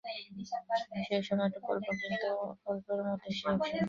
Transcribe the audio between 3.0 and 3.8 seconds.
মধ্যে সে অসীম।